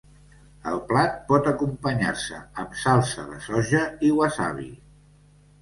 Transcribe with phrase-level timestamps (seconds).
[0.71, 4.71] El plat pot acompanyar-se amb salsa de soja i wasabi.